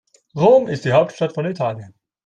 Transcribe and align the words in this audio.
Rom 0.35 0.67
ist 0.67 0.85
die 0.85 0.93
Hauptstadt 0.93 1.35
von 1.35 1.45
Italien. 1.45 1.93